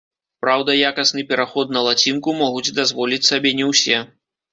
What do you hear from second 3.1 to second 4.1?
сабе не ўсе.